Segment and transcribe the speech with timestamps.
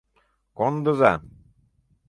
[0.57, 1.13] Кондыза.